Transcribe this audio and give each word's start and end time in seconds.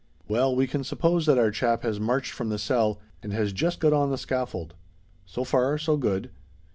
"Well, 0.27 0.55
we 0.55 0.65
can 0.65 0.83
suppose 0.83 1.27
that 1.27 1.37
our 1.37 1.51
chap 1.51 1.83
has 1.83 1.99
marched 1.99 2.31
from 2.31 2.49
the 2.49 2.57
cell, 2.57 2.99
and 3.21 3.31
has 3.33 3.53
just 3.53 3.79
got 3.79 3.93
on 3.93 4.09
the 4.09 4.17
scaffold. 4.17 4.73
So 5.27 5.43
far, 5.43 5.77
so 5.77 5.95
good. 5.95 6.31